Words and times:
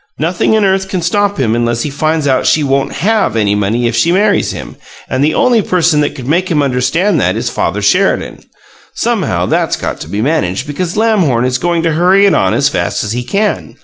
Nothing 0.17 0.57
on 0.57 0.65
earth 0.65 0.89
can 0.89 1.03
stop 1.03 1.37
him 1.37 1.55
unless 1.55 1.83
he 1.83 1.91
finds 1.91 2.27
out 2.27 2.47
she 2.47 2.63
won't 2.63 2.91
HAVE 2.91 3.35
any 3.35 3.53
money 3.53 3.85
if 3.85 3.95
she 3.95 4.11
marries 4.11 4.51
him, 4.51 4.75
and 5.07 5.23
the 5.23 5.35
only 5.35 5.61
person 5.61 6.01
that 6.01 6.15
could 6.15 6.25
make 6.27 6.49
him 6.49 6.63
understand 6.63 7.21
that 7.21 7.35
is 7.35 7.51
Father 7.51 7.83
Sheridan. 7.83 8.39
Somehow, 8.95 9.45
that's 9.45 9.75
got 9.75 9.99
to 10.01 10.07
be 10.09 10.19
managed, 10.19 10.65
because 10.65 10.97
Lamhorn 10.97 11.45
is 11.45 11.59
going 11.59 11.83
to 11.83 11.93
hurry 11.93 12.25
it 12.25 12.33
on 12.33 12.55
as 12.55 12.67
fast 12.67 13.03
as 13.03 13.11
he 13.11 13.21
can. 13.23 13.75